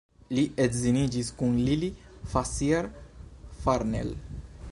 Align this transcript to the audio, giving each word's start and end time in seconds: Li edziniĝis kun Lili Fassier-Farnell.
Li 0.35 0.43
edziniĝis 0.63 1.29
kun 1.41 1.59
Lili 1.67 1.89
Fassier-Farnell. 2.33 4.13